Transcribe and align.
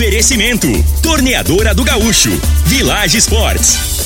Oferecimento: 0.00 0.66
Torneadora 1.02 1.74
do 1.74 1.84
Gaúcho, 1.84 2.30
Village 2.64 3.18
Sports, 3.18 3.89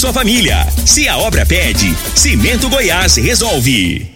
sua 0.00 0.14
família. 0.14 0.66
Se 0.86 1.06
a 1.06 1.18
obra 1.18 1.44
pede, 1.44 1.94
Cimento 2.14 2.70
Goiás 2.70 3.16
resolve. 3.16 4.10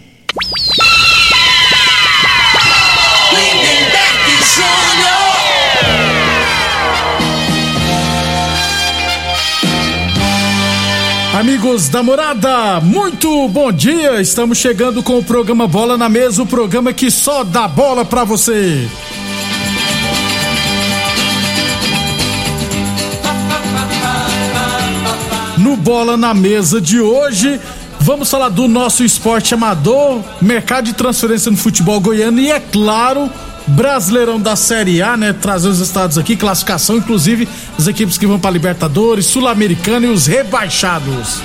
Amigos 11.35 11.89
da 11.89 12.01
morada, 12.01 12.81
muito 12.81 13.47
bom 13.49 13.71
dia! 13.71 14.19
Estamos 14.19 14.57
chegando 14.57 15.03
com 15.03 15.19
o 15.19 15.23
programa 15.23 15.67
Bola 15.67 15.99
na 15.99 16.09
Mesa 16.09 16.41
o 16.41 16.47
programa 16.47 16.93
que 16.93 17.11
só 17.11 17.43
dá 17.43 17.67
bola 17.67 18.03
pra 18.03 18.23
você. 18.23 18.87
Bola 25.85 26.17
na 26.17 26.33
Mesa 26.33 26.81
de 26.81 26.99
hoje, 26.99 27.61
vamos 27.99 28.27
falar 28.27 28.49
do 28.49 28.67
nosso 28.67 29.03
esporte 29.03 29.53
amador, 29.53 30.19
mercado 30.41 30.85
de 30.85 30.93
transferência 30.93 31.51
no 31.51 31.57
futebol 31.57 31.99
goiano 31.99 32.39
e, 32.39 32.49
é 32.49 32.59
claro, 32.59 33.29
Brasileirão 33.67 34.39
da 34.39 34.55
Série 34.55 34.99
A, 35.03 35.15
né? 35.15 35.31
Trazer 35.31 35.67
os 35.67 35.79
estados 35.79 36.17
aqui, 36.17 36.35
classificação, 36.35 36.97
inclusive 36.97 37.47
as 37.77 37.85
equipes 37.85 38.17
que 38.17 38.25
vão 38.25 38.39
para 38.39 38.49
Libertadores, 38.49 39.27
Sul-Americana 39.27 40.07
e 40.07 40.09
os 40.09 40.25
rebaixados. 40.25 41.39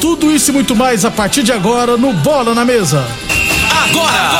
Tudo 0.00 0.32
isso 0.32 0.50
e 0.50 0.54
muito 0.54 0.74
mais 0.74 1.04
a 1.04 1.10
partir 1.10 1.44
de 1.44 1.52
agora 1.52 1.96
no 1.96 2.12
Bola 2.14 2.52
na 2.52 2.64
Mesa. 2.64 3.06
Agora! 3.84 4.30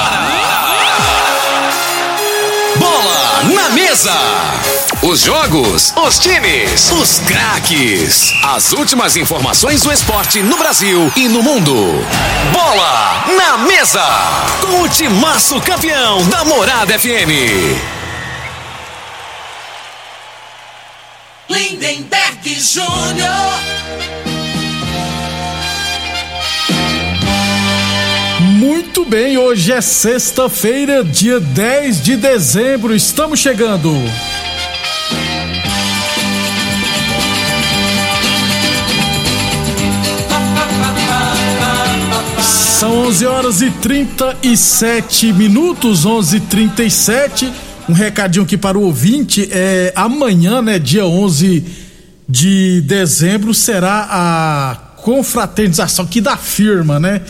Bola 2.76 3.54
na 3.54 3.70
mesa! 3.70 4.75
Os 5.02 5.20
jogos, 5.20 5.92
os 5.94 6.18
times, 6.18 6.90
os 6.90 7.18
craques. 7.20 8.32
As 8.42 8.72
últimas 8.72 9.16
informações 9.16 9.82
do 9.82 9.92
esporte 9.92 10.42
no 10.42 10.56
Brasil 10.56 11.12
e 11.14 11.28
no 11.28 11.42
mundo. 11.42 11.74
Bola 12.52 13.24
na 13.36 13.58
mesa! 13.58 14.02
Com 14.60 14.82
o 14.82 14.88
timaço 14.88 15.60
campeão 15.60 16.26
da 16.28 16.44
Morada 16.44 16.98
FM. 16.98 17.30
Lindenberg 21.48 22.54
Júnior. 22.58 23.76
Muito 28.40 29.04
bem, 29.04 29.36
hoje 29.36 29.72
é 29.72 29.80
sexta-feira, 29.80 31.04
dia 31.04 31.38
10 31.38 32.02
de 32.02 32.16
dezembro, 32.16 32.94
estamos 32.94 33.38
chegando. 33.38 33.92
São 42.78 43.06
11 43.06 43.24
horas 43.24 43.62
e 43.62 43.70
37 43.70 45.32
minutos, 45.32 46.04
11 46.04 46.36
e 46.36 46.40
37 46.40 47.50
Um 47.88 47.94
recadinho 47.94 48.44
aqui 48.44 48.58
para 48.58 48.76
o 48.76 48.82
ouvinte: 48.82 49.48
é, 49.50 49.94
amanhã, 49.96 50.60
né, 50.60 50.78
dia 50.78 51.06
11 51.06 51.64
de 52.28 52.82
dezembro, 52.82 53.54
será 53.54 54.06
a 54.10 54.74
confraternização 54.98 56.04
aqui 56.04 56.20
da 56.20 56.36
firma, 56.36 57.00
né? 57.00 57.22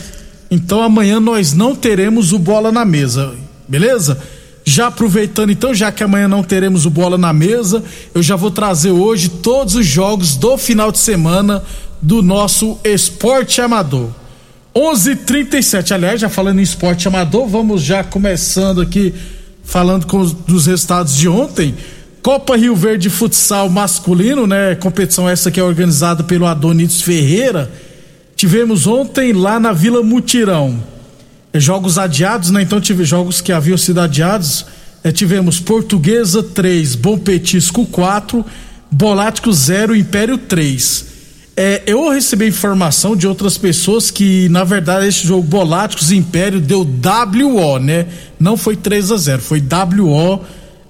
Então 0.51 0.83
amanhã 0.83 1.17
nós 1.17 1.53
não 1.53 1.73
teremos 1.73 2.33
o 2.33 2.39
bola 2.39 2.69
na 2.69 2.83
mesa, 2.83 3.33
beleza? 3.69 4.19
Já 4.65 4.87
aproveitando 4.87 5.49
então, 5.49 5.73
já 5.73 5.93
que 5.93 6.03
amanhã 6.03 6.27
não 6.27 6.43
teremos 6.43 6.85
o 6.85 6.89
bola 6.89 7.17
na 7.17 7.31
mesa, 7.31 7.81
eu 8.13 8.21
já 8.21 8.35
vou 8.35 8.51
trazer 8.51 8.91
hoje 8.91 9.29
todos 9.29 9.75
os 9.75 9.85
jogos 9.85 10.35
do 10.35 10.57
final 10.57 10.91
de 10.91 10.97
semana 10.97 11.63
do 12.01 12.21
nosso 12.21 12.77
esporte 12.83 13.61
amador. 13.61 14.09
11:37. 14.77 15.91
Aliás, 15.91 16.21
já 16.21 16.29
falando 16.29 16.59
em 16.59 16.63
esporte 16.63 17.07
amador, 17.07 17.47
vamos 17.47 17.81
já 17.81 18.03
começando 18.03 18.79
aqui 18.79 19.11
falando 19.63 20.05
com 20.05 20.19
os, 20.19 20.33
dos 20.33 20.67
resultados 20.67 21.15
de 21.15 21.27
ontem. 21.27 21.73
Copa 22.21 22.55
Rio 22.55 22.75
Verde 22.75 23.09
Futsal 23.09 23.69
masculino, 23.69 24.45
né? 24.45 24.75
Competição 24.75 25.27
essa 25.27 25.49
que 25.49 25.59
é 25.59 25.63
organizada 25.63 26.23
pelo 26.23 26.45
Adonides 26.45 27.01
Ferreira. 27.01 27.71
Tivemos 28.35 28.85
ontem 28.85 29.33
lá 29.33 29.59
na 29.59 29.73
Vila 29.73 30.03
Mutirão. 30.03 30.79
É, 31.51 31.59
Jogos 31.59 31.97
adiados, 31.97 32.51
né? 32.51 32.61
Então 32.61 32.79
tive 32.79 33.03
jogos 33.03 33.41
que 33.41 33.51
haviam 33.51 33.77
sido 33.77 33.99
adiados. 33.99 34.65
É, 35.03 35.11
tivemos 35.11 35.59
Portuguesa 35.59 36.43
3, 36.43 36.93
Bom 36.93 37.17
Petisco 37.17 37.83
4, 37.87 38.45
Bolático 38.91 39.51
0, 39.51 39.95
Império 39.95 40.37
3. 40.37 41.06
É, 41.59 41.81
eu 41.87 42.07
recebi 42.11 42.47
informação 42.47 43.15
de 43.15 43.27
outras 43.27 43.57
pessoas 43.57 44.11
que, 44.11 44.47
na 44.49 44.63
verdade, 44.63 45.07
esse 45.07 45.25
jogo 45.25 45.41
Boláticos 45.41 46.11
Império 46.11 46.61
deu 46.61 46.81
WO, 46.81 47.79
né? 47.79 48.05
Não 48.39 48.55
foi 48.55 48.75
3 48.75 49.11
a 49.11 49.17
0 49.17 49.41
foi 49.41 49.59
WO. 49.59 50.39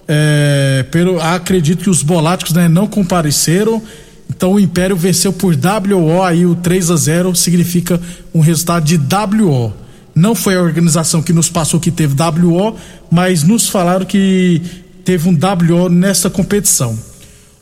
É, 0.09 0.85
pelo, 0.91 1.21
acredito 1.21 1.83
que 1.83 1.89
os 1.89 2.03
Boláticos 2.03 2.51
né, 2.51 2.67
não 2.67 2.85
compareceram. 2.85 3.81
Então 4.29 4.53
o 4.53 4.59
Império 4.59 4.97
venceu 4.97 5.31
por 5.31 5.55
WO, 5.55 6.21
aí 6.21 6.45
o 6.45 6.53
3 6.53 6.91
a 6.91 6.97
0 6.97 7.33
significa 7.33 7.97
um 8.33 8.41
resultado 8.41 8.83
de 8.83 8.97
WO. 8.97 9.73
Não 10.13 10.35
foi 10.35 10.57
a 10.57 10.61
organização 10.61 11.21
que 11.21 11.31
nos 11.31 11.49
passou 11.49 11.79
que 11.79 11.91
teve 11.91 12.13
WO, 12.13 12.75
mas 13.09 13.41
nos 13.41 13.69
falaram 13.69 14.05
que 14.05 14.61
teve 15.05 15.29
um 15.29 15.33
WO 15.33 15.87
nessa 15.87 16.29
competição. 16.29 16.99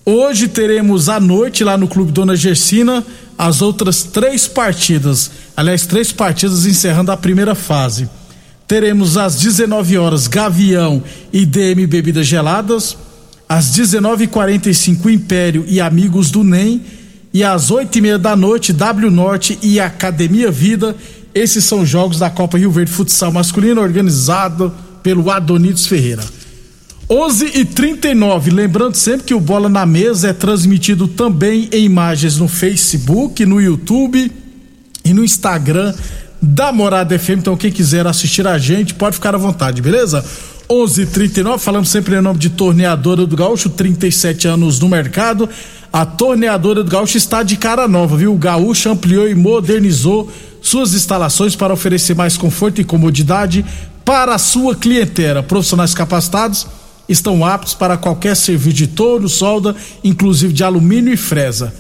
Hoje 0.08 0.48
teremos 0.48 1.10
à 1.10 1.20
noite 1.20 1.64
lá 1.64 1.76
no 1.76 1.88
Clube 1.88 2.12
Dona 2.12 2.36
Gersina 2.36 3.04
as 3.36 3.64
outras 3.64 4.04
três 4.04 4.48
partidas. 4.48 5.32
Aliás, 5.58 5.88
três 5.88 6.12
partidas 6.12 6.68
encerrando 6.68 7.12
a 7.12 7.18
primeira 7.18 7.56
fase. 7.56 8.08
Teremos 8.68 9.18
às 9.18 9.40
19 9.40 9.98
horas 9.98 10.28
Gavião 10.28 11.02
e 11.34 11.44
DM 11.44 11.88
Bebidas 11.88 12.28
Geladas. 12.28 12.96
Às 13.50 13.76
19h45 13.76 15.12
Império 15.12 15.66
e 15.68 15.82
Amigos 15.82 16.30
do 16.30 16.44
NEM. 16.44 16.84
E 17.34 17.44
às 17.44 17.72
8 17.72 17.98
e 17.98 18.02
meia 18.02 18.20
da 18.20 18.36
noite 18.36 18.72
W 18.72 19.10
Norte 19.10 19.58
e 19.64 19.80
Academia 19.80 20.52
Vida. 20.52 20.96
Esses 21.34 21.64
são 21.64 21.84
jogos 21.84 22.20
da 22.20 22.30
Copa 22.30 22.60
Rio 22.60 22.70
Verde 22.70 22.92
Futsal 22.92 23.32
Masculino 23.32 23.82
organizado 23.82 24.72
pelo 25.02 25.32
Adonides 25.32 25.88
Ferreira. 25.88 26.24
11 27.08 27.52
e 27.54 27.64
39 27.64 28.50
lembrando 28.50 28.96
sempre 28.96 29.28
que 29.28 29.34
o 29.36 29.40
Bola 29.40 29.70
na 29.70 29.86
Mesa 29.86 30.30
é 30.30 30.34
transmitido 30.34 31.08
também 31.08 31.70
em 31.72 31.84
imagens 31.84 32.38
no 32.38 32.48
Facebook, 32.48 33.46
no 33.46 33.62
YouTube 33.62 34.32
e 35.04 35.14
no 35.14 35.24
Instagram 35.24 35.94
da 36.42 36.72
Morada 36.72 37.18
FM. 37.18 37.38
Então, 37.38 37.56
quem 37.56 37.72
quiser 37.72 38.08
assistir 38.08 38.48
a 38.48 38.58
gente, 38.58 38.96
pode 38.96 39.16
ficar 39.16 39.36
à 39.36 39.38
vontade, 39.38 39.84
beleza? 39.84 40.26
11 40.68 41.04
e 41.04 41.06
39 41.06 41.64
falamos 41.64 41.90
sempre 41.90 42.16
em 42.16 42.22
nome 42.22 42.40
de 42.40 42.50
Torneadora 42.50 43.28
do 43.28 43.36
Gaúcho, 43.36 43.70
37 43.70 44.48
anos 44.48 44.80
no 44.80 44.90
mercado. 44.90 45.48
A 45.94 46.08
Torneadora 46.08 46.84
do 46.84 46.90
Gaúcho 46.90 47.18
está 47.18 47.44
de 47.44 47.56
cara 47.56 47.88
nova, 47.88 48.18
viu? 48.18 48.34
O 48.34 48.38
Gaúcho 48.38 48.90
ampliou 48.90 49.30
e 49.30 49.36
modernizou 49.36 50.32
suas 50.60 50.96
instalações 50.96 51.56
para 51.56 51.72
oferecer 51.72 52.16
mais 52.16 52.36
conforto 52.36 52.82
e 52.82 52.84
comodidade 52.84 53.64
para 54.04 54.34
a 54.34 54.40
sua 54.40 54.76
clientela. 54.76 55.44
Profissionais 55.44 55.94
capacitados 55.94 56.66
estão 57.08 57.46
aptos 57.46 57.74
para 57.74 57.98
qualquer 57.98 58.36
serviço 58.36 58.76
de 58.76 58.88
touro, 58.88 59.30
solda, 59.30 59.76
inclusive 60.04 60.54
de 60.54 60.64
alumínio 60.64 61.14
e 61.14 61.18
fresa. 61.18 61.74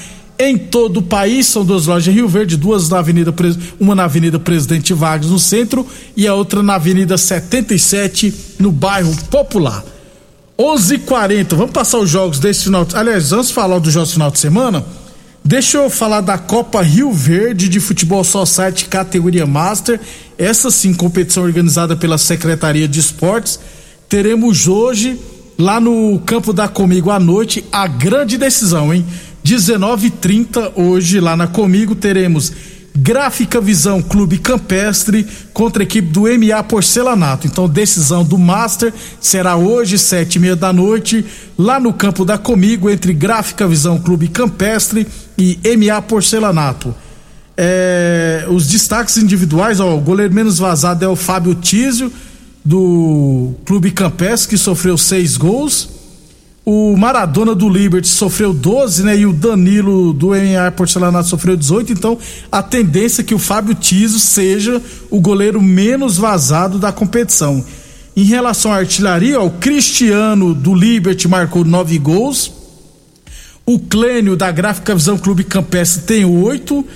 em 0.50 0.58
todo 0.58 0.98
o 0.98 1.02
país. 1.02 1.46
São 1.46 1.64
duas 1.64 1.86
lojas 1.86 2.08
em 2.08 2.16
Rio 2.16 2.28
Verde, 2.28 2.56
duas 2.56 2.88
na 2.88 2.98
Avenida, 2.98 3.34
uma 3.78 3.94
na 3.94 4.04
Avenida 4.04 4.38
Presidente 4.38 4.92
Vargas 4.92 5.30
no 5.30 5.38
centro 5.38 5.86
e 6.16 6.26
a 6.26 6.34
outra 6.34 6.62
na 6.62 6.74
Avenida 6.74 7.16
77 7.16 8.34
no 8.58 8.72
bairro 8.72 9.14
Popular. 9.30 9.84
11:40. 10.58 11.56
Vamos 11.56 11.72
passar 11.72 11.98
os 11.98 12.10
jogos 12.10 12.38
desse 12.38 12.64
final. 12.64 12.84
De... 12.84 12.96
Aliás, 12.96 13.32
antes 13.32 13.48
de 13.48 13.54
falar 13.54 13.78
dos 13.78 13.92
jogos 13.92 14.12
final 14.12 14.30
de 14.30 14.38
semana, 14.38 14.84
Deixa 15.44 15.78
eu 15.78 15.90
falar 15.90 16.20
da 16.20 16.38
Copa 16.38 16.80
Rio 16.82 17.12
Verde 17.12 17.68
de 17.68 17.80
Futebol 17.80 18.22
Society 18.22 18.84
categoria 18.84 19.44
Master. 19.44 19.98
Essa 20.38 20.70
sim, 20.70 20.94
competição 20.94 21.42
organizada 21.42 21.96
pela 21.96 22.16
Secretaria 22.16 22.86
de 22.86 23.00
Esportes. 23.00 23.58
Teremos 24.08 24.68
hoje, 24.68 25.18
lá 25.58 25.80
no 25.80 26.20
campo 26.20 26.52
da 26.52 26.68
Comigo 26.68 27.10
à 27.10 27.18
noite, 27.18 27.64
a 27.72 27.88
grande 27.88 28.38
decisão, 28.38 28.94
hein? 28.94 29.04
19h30 29.44 30.72
hoje, 30.76 31.20
lá 31.20 31.36
na 31.36 31.46
Comigo, 31.46 31.94
teremos 31.94 32.52
Gráfica 32.94 33.60
Visão 33.60 34.02
Clube 34.02 34.38
Campestre 34.38 35.26
contra 35.52 35.82
a 35.82 35.84
equipe 35.84 36.08
do 36.08 36.22
MA 36.22 36.62
Porcelanato. 36.62 37.46
Então, 37.46 37.68
decisão 37.68 38.22
do 38.22 38.36
Master 38.36 38.92
será 39.20 39.56
hoje, 39.56 39.98
sete 39.98 40.36
e 40.36 40.38
meia 40.38 40.54
da 40.54 40.72
noite, 40.72 41.24
lá 41.58 41.80
no 41.80 41.92
campo 41.92 42.24
da 42.24 42.36
Comigo, 42.36 42.90
entre 42.90 43.12
Gráfica 43.12 43.66
Visão 43.66 43.98
Clube 43.98 44.28
Campestre 44.28 45.06
e 45.38 45.58
MA 45.76 46.00
Porcelanato. 46.02 46.94
É, 47.56 48.46
os 48.48 48.66
destaques 48.66 49.16
individuais, 49.16 49.80
ó, 49.80 49.96
o 49.96 50.00
goleiro 50.00 50.34
menos 50.34 50.58
vazado 50.58 51.04
é 51.04 51.08
o 51.08 51.16
Fábio 51.16 51.54
Tísio, 51.54 52.12
do 52.64 53.54
Clube 53.64 53.90
Campestre, 53.90 54.50
que 54.50 54.58
sofreu 54.58 54.96
seis 54.96 55.36
gols. 55.36 56.01
O 56.64 56.96
Maradona 56.96 57.56
do 57.56 57.68
Liberty 57.68 58.06
sofreu 58.06 58.52
12, 58.52 59.02
né? 59.02 59.18
E 59.18 59.26
o 59.26 59.32
Danilo 59.32 60.12
do 60.12 60.28
MA 60.28 60.70
Porcelanato 60.70 61.28
sofreu 61.28 61.56
18. 61.56 61.92
Então, 61.92 62.16
a 62.52 62.62
tendência 62.62 63.22
é 63.22 63.24
que 63.24 63.34
o 63.34 63.38
Fábio 63.38 63.74
Tiso 63.74 64.20
seja 64.20 64.80
o 65.10 65.20
goleiro 65.20 65.60
menos 65.60 66.16
vazado 66.16 66.78
da 66.78 66.92
competição. 66.92 67.64
Em 68.16 68.24
relação 68.24 68.72
à 68.72 68.76
artilharia, 68.76 69.40
ó, 69.40 69.46
o 69.46 69.50
Cristiano 69.50 70.54
do 70.54 70.72
Liberty 70.72 71.26
marcou 71.26 71.64
nove 71.64 71.98
gols. 71.98 72.52
O 73.66 73.78
Clênio 73.78 74.36
da 74.36 74.50
Gráfica 74.52 74.94
Visão 74.94 75.18
Clube 75.18 75.42
Campestre 75.42 76.02
tem 76.02 76.24
oito. 76.24 76.86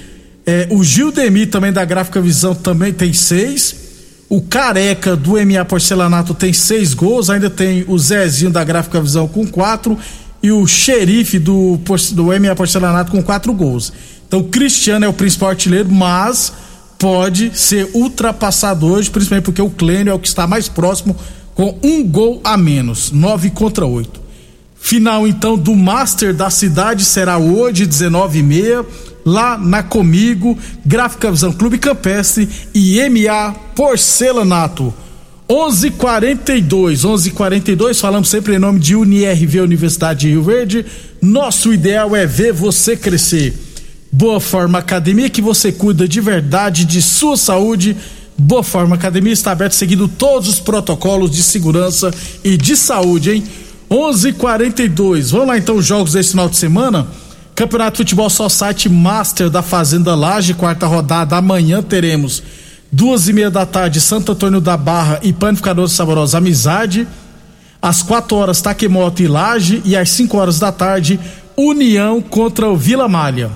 É, 0.45 0.69
o 0.71 0.85
Gildemir 0.85 1.51
também 1.51 1.73
da 1.73 1.85
Gráfica 1.85 2.21
Visão 2.21 2.55
também 2.55 2.93
tem 2.93 3.13
seis. 3.13 3.86
O 4.29 4.41
Careca 4.41 5.15
do 5.15 5.33
MA 5.33 5.65
Porcelanato 5.65 6.35
tem 6.35 6.53
seis 6.53 6.95
gols, 6.95 7.31
ainda 7.31 7.49
tem 7.49 7.85
o 7.87 7.97
Zezinho 7.97 8.51
da 8.51 8.65
Gráfica 8.65 9.01
Visão 9.01 9.29
com 9.29 9.47
quatro 9.47 9.97
e 10.43 10.51
o 10.51 10.67
Xerife 10.67 11.39
do, 11.39 11.79
do 12.13 12.25
MA 12.25 12.55
Porcelanato 12.57 13.13
com 13.13 13.23
quatro 13.23 13.53
gols. 13.53 13.93
Então, 14.27 14.43
Cristiano 14.43 15.05
é 15.05 15.09
o 15.09 15.13
principal 15.13 15.51
artilheiro, 15.51 15.91
mas 15.91 16.53
pode 16.99 17.57
ser 17.57 17.89
ultrapassado 17.95 18.87
hoje, 18.87 19.11
principalmente 19.11 19.45
porque 19.45 19.63
o 19.63 19.71
Clênio 19.71 20.11
é 20.11 20.15
o 20.15 20.19
que 20.19 20.29
está 20.29 20.47
mais 20.47 20.69
próximo 20.69 21.17
com 21.55 21.79
um 21.83 22.05
gol 22.05 22.41
a 22.43 22.57
menos, 22.57 23.13
nove 23.13 23.51
contra 23.51 23.87
oito. 23.87 24.21
Final 24.75 25.27
então 25.27 25.57
do 25.57 25.75
Master 25.75 26.35
da 26.35 26.51
cidade 26.51 27.05
será 27.05 27.39
hoje, 27.39 27.87
19 27.87 28.39
e 28.39 28.43
meia 28.43 28.87
lá 29.27 29.59
na 29.59 29.83
Comigo, 29.83 30.57
Gráfica 30.85 31.33
Visão 31.33 31.53
Clube 31.53 31.79
Campestre 31.79 32.49
e 32.73 33.01
MA 33.11 33.53
Porcelanato. 33.75 34.95
11:42, 35.49 37.05
11:42. 37.05 38.01
Falamos 38.01 38.29
sempre 38.29 38.55
em 38.55 38.59
nome 38.59 38.79
de 38.79 38.95
UniRV 38.95 39.61
Universidade 39.61 40.21
de 40.21 40.29
Rio 40.29 40.45
Verde. 40.45 40.87
Nosso 41.21 41.73
ideal 41.73 42.15
é 42.15 42.25
ver 42.25 42.53
você 42.53 42.97
crescer. 42.97 43.55
Boa 44.11 44.41
Forma 44.41 44.79
Academia 44.79 45.29
que 45.29 45.43
você 45.43 45.73
cuida 45.73 46.07
de 46.07 46.21
verdade 46.21 46.85
de 46.85 47.03
sua 47.03 47.37
saúde. 47.37 47.97
Boa 48.39 48.63
Forma 48.63 48.95
Academia 48.95 49.33
está 49.33 49.53
aberta 49.53 49.75
seguindo 49.75 50.09
todos 50.09 50.49
os 50.49 50.61
protocolos 50.61 51.31
de 51.31 51.43
segurança 51.43 52.13
e 52.45 52.57
de 52.57 52.77
saúde, 52.77 53.33
hein? 53.33 53.45
11:42. 53.91 55.31
Vamos 55.31 55.49
lá 55.49 55.59
então 55.59 55.77
os 55.77 55.87
jogos 55.87 56.13
desse 56.13 56.31
final 56.31 56.49
de 56.49 56.57
semana. 56.57 57.07
Campeonato 57.57 57.97
Futebol 57.97 58.29
Society 58.29 58.87
Master 58.87 59.49
da 59.49 59.63
Fazenda 59.63 60.15
Laje, 60.15 60.53
quarta 60.53 60.87
rodada. 60.87 61.39
Amanhã 61.39 61.83
teremos 61.83 62.43
duas 62.93 63.29
e 63.29 63.33
meia 63.33 63.51
da 63.51 63.65
tarde, 63.65 63.99
Santo 63.99 64.33
Antônio 64.33 64.61
da 64.61 64.77
Barra 64.77 65.21
e 65.23 65.33
Panificador 65.33 65.89
Saborosa 65.89 66.37
Amizade. 66.37 67.09
Às 67.81 68.03
quatro 68.03 68.37
horas, 68.37 68.61
Taquemoto 68.61 69.23
e 69.23 69.27
Laje. 69.27 69.81
E 69.87 69.97
às 69.97 70.11
cinco 70.11 70.37
horas 70.37 70.59
da 70.59 70.71
tarde, 70.71 71.19
União 71.57 72.21
contra 72.21 72.69
o 72.69 72.77
Vila 72.77 73.09
Malha. 73.09 73.51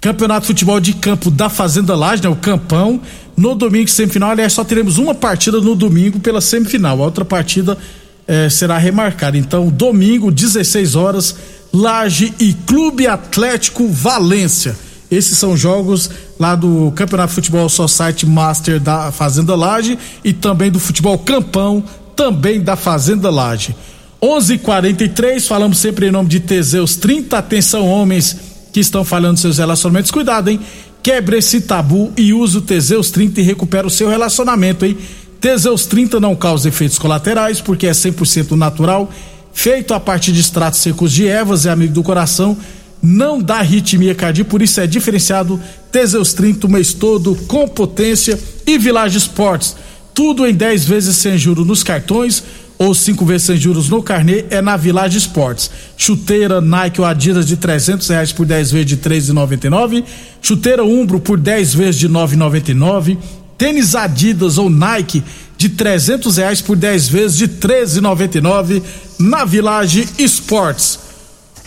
Campeonato 0.00 0.46
Futebol 0.46 0.80
de 0.80 0.92
Campo 0.94 1.30
da 1.30 1.48
Fazenda 1.48 1.94
Laje, 1.94 2.24
né, 2.24 2.28
o 2.28 2.34
Campão. 2.34 3.00
No 3.36 3.54
domingo, 3.54 3.88
semifinal. 3.88 4.30
Aliás, 4.30 4.52
só 4.52 4.64
teremos 4.64 4.98
uma 4.98 5.14
partida 5.14 5.60
no 5.60 5.76
domingo 5.76 6.18
pela 6.18 6.40
semifinal. 6.40 7.00
A 7.00 7.04
outra 7.04 7.24
partida 7.24 7.78
eh, 8.26 8.48
será 8.48 8.78
remarcada. 8.78 9.36
Então, 9.36 9.68
domingo, 9.68 10.30
16 10.30 10.94
horas 10.94 11.36
Laje 11.72 12.34
e 12.38 12.52
Clube 12.52 13.06
Atlético 13.06 13.88
Valência. 13.88 14.76
Esses 15.10 15.38
são 15.38 15.56
jogos 15.56 16.10
lá 16.38 16.54
do 16.54 16.92
Campeonato 16.94 17.32
Futebol 17.32 17.68
Society 17.68 18.26
Master 18.26 18.80
da 18.80 19.10
Fazenda 19.10 19.54
Laje 19.56 19.98
e 20.24 20.32
também 20.32 20.70
do 20.70 20.78
Futebol 20.78 21.18
Campão, 21.18 21.82
também 22.14 22.60
da 22.60 22.76
Fazenda 22.76 23.30
Laje. 23.30 23.74
11:43 24.22 25.46
falamos 25.46 25.78
sempre 25.78 26.06
em 26.06 26.10
nome 26.10 26.28
de 26.28 26.40
Teseus 26.40 26.96
30. 26.96 27.38
Atenção, 27.38 27.88
homens 27.88 28.36
que 28.72 28.80
estão 28.80 29.04
falhando 29.04 29.38
seus 29.38 29.58
relacionamentos. 29.58 30.10
Cuidado, 30.10 30.48
hein? 30.48 30.60
Quebre 31.02 31.38
esse 31.38 31.62
tabu 31.62 32.12
e 32.16 32.32
use 32.32 32.58
o 32.58 32.60
Teseus 32.60 33.10
30 33.10 33.40
e 33.40 33.44
recupera 33.44 33.86
o 33.86 33.90
seu 33.90 34.08
relacionamento, 34.08 34.84
hein? 34.84 34.96
Teseus 35.40 35.86
30 35.86 36.20
não 36.20 36.36
causa 36.36 36.68
efeitos 36.68 36.98
colaterais 36.98 37.60
porque 37.60 37.86
é 37.86 37.92
100% 37.92 38.52
natural 38.52 39.10
feito 39.52 39.94
a 39.94 40.00
partir 40.00 40.32
de 40.32 40.40
extratos 40.40 40.80
secos 40.80 41.12
de 41.12 41.26
ervas, 41.26 41.66
é 41.66 41.70
amigo 41.70 41.92
do 41.92 42.02
coração, 42.02 42.56
não 43.02 43.40
dá 43.40 43.56
arritmia 43.56 44.14
cardíaca, 44.14 44.50
por 44.50 44.62
isso 44.62 44.80
é 44.80 44.86
diferenciado 44.86 45.60
Teseus 45.90 46.34
30 46.34 46.66
o 46.66 46.70
mês 46.70 46.92
todo, 46.92 47.34
com 47.46 47.66
potência 47.66 48.38
e 48.66 48.78
Village 48.78 49.18
Sports. 49.18 49.76
Tudo 50.12 50.46
em 50.46 50.54
10 50.54 50.84
vezes 50.84 51.16
sem 51.16 51.38
juros 51.38 51.66
nos 51.66 51.82
cartões 51.82 52.42
ou 52.78 52.94
5 52.94 53.24
vezes 53.24 53.46
sem 53.46 53.56
juros 53.56 53.88
no 53.88 54.02
carnê 54.02 54.44
é 54.50 54.60
na 54.60 54.76
Village 54.76 55.18
Sports. 55.18 55.70
Chuteira 55.96 56.60
Nike 56.60 57.00
ou 57.00 57.06
Adidas 57.06 57.46
de 57.46 57.56
300 57.56 58.08
reais 58.08 58.32
por 58.32 58.44
10 58.44 58.70
vezes 58.70 58.86
de 58.86 58.96
3,99. 58.96 60.04
Chuteira 60.42 60.84
Umbro 60.84 61.20
por 61.20 61.38
10 61.38 61.74
vezes 61.74 62.00
de 62.00 62.08
9,99. 62.08 63.18
Tênis 63.60 63.94
Adidas 63.94 64.56
ou 64.56 64.70
Nike 64.70 65.22
de 65.58 65.68
trezentos 65.68 66.38
reais 66.38 66.62
por 66.62 66.78
10 66.78 67.08
vezes 67.10 67.36
de 67.36 67.46
13,99 67.46 68.82
na 69.18 69.44
Village 69.44 70.08
Esportes. 70.18 70.98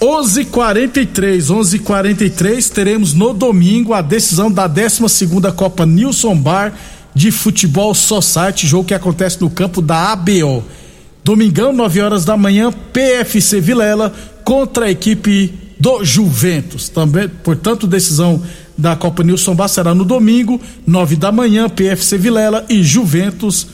11:43, 0.01 1.51
11:43 1.51 2.69
teremos 2.71 3.13
no 3.13 3.31
domingo 3.31 3.93
a 3.93 4.01
decisão 4.01 4.51
da 4.51 4.65
12 4.65 5.07
segunda 5.07 5.51
Copa 5.51 5.85
Nilson 5.85 6.35
Bar 6.35 6.73
de 7.13 7.29
Futebol 7.29 7.93
Society, 7.93 8.65
jogo 8.65 8.87
que 8.87 8.95
acontece 8.95 9.39
no 9.39 9.51
campo 9.51 9.79
da 9.79 10.13
ABO. 10.13 10.63
Domingão, 11.23 11.71
9 11.71 12.01
horas 12.01 12.25
da 12.25 12.35
manhã, 12.35 12.71
PFC 12.71 13.61
Vilela 13.61 14.11
contra 14.43 14.85
a 14.85 14.91
equipe 14.91 15.53
do 15.79 16.03
Juventus. 16.03 16.89
Também, 16.89 17.29
portanto, 17.29 17.85
decisão 17.85 18.41
da 18.77 18.95
Copa 18.95 19.23
Nilson 19.23 19.55
Bar 19.55 19.67
será 19.67 19.93
no 19.93 20.03
domingo, 20.03 20.59
9 20.85 21.15
da 21.15 21.31
manhã, 21.31 21.69
PFC 21.69 22.17
Vilela 22.17 22.65
e 22.69 22.83
Juventus 22.83 23.67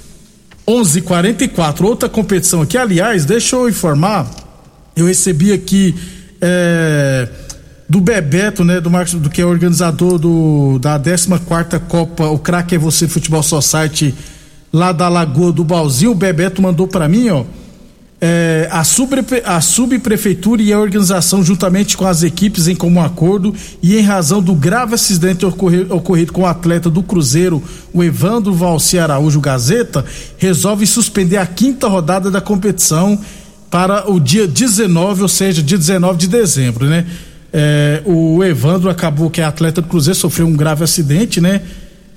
11:44 0.68 1.84
outra 1.84 2.08
competição 2.08 2.62
aqui. 2.62 2.77
Aliás, 2.77 3.25
deixa 3.25 3.56
eu 3.56 3.70
informar, 3.70 4.29
eu 4.96 5.08
recebi 5.08 5.51
aqui 5.51 5.96
é, 6.41 7.27
do 7.88 8.00
Bebeto, 8.00 8.63
né, 8.63 8.79
do 8.79 8.89
Marcos, 8.89 9.13
do 9.13 9.29
que 9.29 9.41
é 9.41 9.46
organizador 9.46 10.20
do 10.20 10.77
da 10.79 11.00
14 11.00 11.27
quarta 11.46 11.79
Copa, 11.79 12.25
o 12.27 12.38
craque 12.38 12.75
é 12.75 12.77
você 12.77 13.08
Futebol 13.08 13.41
Society 13.41 14.13
lá 14.72 14.91
da 14.91 15.10
Lagoa 15.10 15.51
do 15.51 15.63
Balzinho. 15.63 16.12
O 16.12 16.15
Bebeto 16.15 16.62
mandou 16.62 16.88
para 16.88 17.08
mim, 17.10 17.29
ó 17.29 17.46
é, 18.21 18.67
a, 18.69 18.83
subpre, 18.83 19.41
a 19.45 19.61
subprefeitura 19.61 20.61
e 20.61 20.73
a 20.73 20.79
organização, 20.79 21.41
juntamente 21.43 21.95
com 21.95 22.05
as 22.05 22.21
equipes 22.21 22.67
em 22.67 22.75
comum 22.75 23.01
acordo 23.01 23.55
e 23.81 23.97
em 23.97 24.01
razão 24.01 24.41
do 24.41 24.53
grave 24.53 24.95
acidente 24.95 25.45
ocorrido, 25.45 25.95
ocorrido 25.95 26.33
com 26.33 26.41
o 26.41 26.45
atleta 26.45 26.89
do 26.89 27.01
Cruzeiro, 27.01 27.63
o 27.93 28.03
Evandro 28.03 28.53
Valci 28.53 28.99
Araújo 28.99 29.39
Gazeta, 29.39 30.03
resolve 30.38 30.85
suspender 30.85 31.38
a 31.38 31.45
quinta 31.45 31.88
rodada 31.88 32.29
da 32.29 32.41
competição 32.41 33.17
para 33.69 34.11
o 34.11 34.19
dia 34.19 34.47
19, 34.47 35.21
ou 35.21 35.27
seja, 35.27 35.63
dia 35.63 35.77
19 35.77 36.17
de 36.17 36.27
dezembro, 36.27 36.88
né? 36.88 37.05
É, 37.51 38.01
o 38.05 38.43
Evandro 38.43 38.89
acabou 38.89 39.29
que 39.29 39.41
é 39.41 39.43
atleta 39.43 39.81
do 39.81 39.88
Cruzeiro, 39.88 40.19
sofreu 40.19 40.45
um 40.45 40.55
grave 40.55 40.83
acidente, 40.83 41.39
né? 41.39 41.61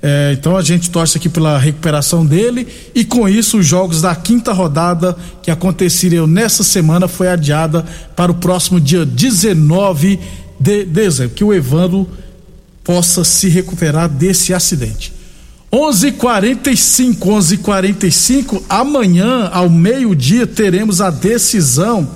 É, 0.04 0.32
então 0.32 0.56
a 0.56 0.62
gente 0.62 0.90
torce 0.90 1.16
aqui 1.16 1.28
pela 1.28 1.56
recuperação 1.56 2.26
dele 2.26 2.66
e 2.92 3.04
com 3.04 3.28
isso 3.28 3.58
os 3.58 3.66
jogos 3.66 4.02
da 4.02 4.12
quinta 4.16 4.52
rodada 4.52 5.16
que 5.40 5.48
aconteceriam 5.48 6.26
nessa 6.26 6.64
semana 6.64 7.06
foi 7.06 7.28
adiada 7.28 7.86
para 8.16 8.32
o 8.32 8.34
próximo 8.34 8.80
dia 8.80 9.06
19 9.06 10.18
de 10.58 10.84
dezembro, 10.84 11.36
que 11.36 11.44
o 11.44 11.54
Evandro 11.54 12.08
possa 12.82 13.22
se 13.22 13.48
recuperar 13.48 14.08
desse 14.08 14.52
acidente. 14.52 15.12
11:45, 15.72 17.30
11:45 17.30 18.62
amanhã 18.68 19.48
ao 19.52 19.70
meio-dia 19.70 20.46
teremos 20.46 21.00
a 21.00 21.10
decisão. 21.10 22.08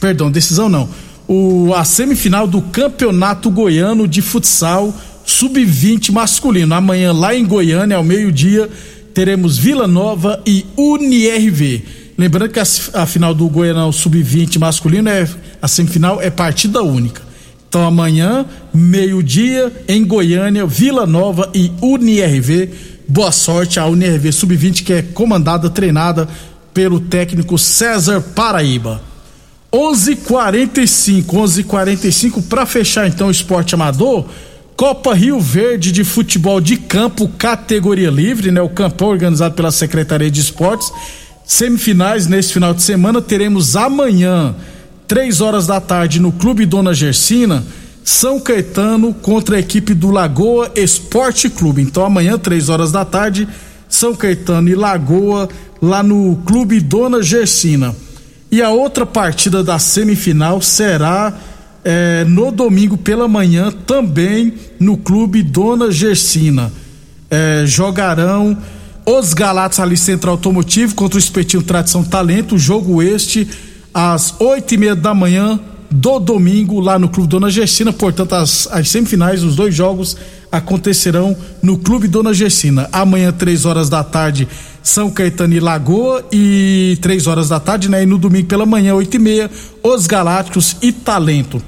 Perdão, 0.00 0.30
decisão 0.30 0.68
não. 0.68 0.88
O 1.28 1.74
a 1.74 1.84
semifinal 1.84 2.46
do 2.46 2.62
Campeonato 2.62 3.50
Goiano 3.50 4.06
de 4.06 4.22
Futsal 4.22 4.94
Sub-20 5.26 6.12
masculino. 6.12 6.74
Amanhã 6.74 7.12
lá 7.12 7.34
em 7.34 7.44
Goiânia 7.44 7.96
ao 7.96 8.04
meio-dia 8.04 8.70
teremos 9.12 9.58
Vila 9.58 9.86
Nova 9.86 10.40
e 10.46 10.64
UniRV. 10.76 11.82
Lembrando 12.16 12.50
que 12.50 12.60
a, 12.60 13.06
final 13.06 13.34
do 13.34 13.46
Goianão 13.48 13.92
Sub-20 13.92 14.58
masculino 14.58 15.10
é 15.10 15.28
a 15.60 15.68
semifinal 15.68 16.22
é 16.22 16.30
partida 16.30 16.82
única. 16.82 17.20
Então 17.68 17.84
amanhã, 17.84 18.46
meio-dia, 18.72 19.70
em 19.86 20.04
Goiânia, 20.04 20.64
Vila 20.64 21.04
Nova 21.04 21.50
e 21.52 21.70
UniRV. 21.82 22.70
Boa 23.08 23.32
sorte 23.32 23.78
à 23.78 23.86
UniRV 23.86 24.32
Sub-20, 24.32 24.84
que 24.84 24.92
é 24.92 25.02
comandada, 25.02 25.68
treinada 25.68 26.28
pelo 26.72 27.00
técnico 27.00 27.58
César 27.58 28.20
Paraíba. 28.20 29.02
11:45, 29.72 31.24
11:45 31.26 32.42
para 32.48 32.64
fechar 32.64 33.06
então 33.08 33.28
o 33.28 33.30
esporte 33.30 33.74
amador. 33.74 34.26
Copa 34.76 35.14
Rio 35.14 35.40
Verde 35.40 35.90
de 35.90 36.04
futebol 36.04 36.60
de 36.60 36.76
campo, 36.76 37.28
categoria 37.38 38.10
livre, 38.10 38.50
né? 38.50 38.60
O 38.60 38.68
campão 38.68 39.08
organizado 39.08 39.54
pela 39.54 39.70
Secretaria 39.70 40.30
de 40.30 40.40
Esportes. 40.40 40.92
Semifinais 41.46 42.26
nesse 42.26 42.52
final 42.52 42.74
de 42.74 42.82
semana 42.82 43.22
teremos 43.22 43.74
amanhã 43.74 44.54
três 45.08 45.40
horas 45.40 45.66
da 45.66 45.80
tarde 45.80 46.20
no 46.20 46.30
Clube 46.30 46.66
Dona 46.66 46.92
Gersina, 46.92 47.64
São 48.04 48.38
Caetano 48.38 49.14
contra 49.14 49.56
a 49.56 49.60
equipe 49.60 49.94
do 49.94 50.10
Lagoa 50.10 50.70
Esporte 50.76 51.48
Clube. 51.48 51.80
Então 51.80 52.04
amanhã, 52.04 52.36
três 52.36 52.68
horas 52.68 52.92
da 52.92 53.02
tarde, 53.02 53.48
São 53.88 54.14
Caetano 54.14 54.68
e 54.68 54.74
Lagoa, 54.74 55.48
lá 55.80 56.02
no 56.02 56.36
Clube 56.44 56.80
Dona 56.80 57.22
Gersina. 57.22 57.96
E 58.52 58.60
a 58.60 58.68
outra 58.68 59.06
partida 59.06 59.64
da 59.64 59.78
semifinal 59.78 60.60
será 60.60 61.32
é, 61.88 62.24
no 62.24 62.50
domingo 62.50 62.96
pela 62.98 63.28
manhã, 63.28 63.70
também 63.70 64.54
no 64.80 64.96
Clube 64.96 65.40
Dona 65.40 65.88
Gersina. 65.88 66.72
É, 67.30 67.62
jogarão 67.64 68.58
os 69.06 69.32
Galatas 69.32 69.78
ali 69.78 69.96
Centro 69.96 70.32
Automotivo 70.32 70.96
contra 70.96 71.16
o 71.16 71.20
Espetinho 71.20 71.62
Tradição 71.62 72.02
Talento, 72.02 72.58
jogo 72.58 73.00
este 73.00 73.48
às 73.94 74.34
oito 74.40 74.74
e 74.74 74.76
meia 74.76 74.96
da 74.96 75.14
manhã 75.14 75.60
do 75.88 76.18
domingo 76.18 76.80
lá 76.80 76.98
no 76.98 77.08
Clube 77.08 77.28
Dona 77.28 77.48
Gersina. 77.50 77.92
Portanto, 77.92 78.34
as, 78.34 78.68
as 78.72 78.88
semifinais, 78.88 79.44
os 79.44 79.54
dois 79.54 79.72
jogos 79.72 80.16
acontecerão 80.50 81.36
no 81.62 81.78
Clube 81.78 82.08
Dona 82.08 82.34
Gersina. 82.34 82.88
Amanhã, 82.90 83.30
três 83.30 83.64
horas 83.64 83.88
da 83.88 84.02
tarde, 84.02 84.48
São 84.82 85.08
Caetano 85.08 85.54
e 85.54 85.60
Lagoa 85.60 86.24
e 86.32 86.98
três 87.00 87.28
horas 87.28 87.48
da 87.48 87.60
tarde, 87.60 87.88
né? 87.88 88.02
E 88.02 88.06
no 88.06 88.18
domingo 88.18 88.48
pela 88.48 88.66
manhã, 88.66 88.92
oito 88.94 89.14
e 89.14 89.20
meia, 89.20 89.48
Os 89.84 90.08
Galácticos 90.08 90.76
e 90.82 90.90
Talento. 90.90 91.62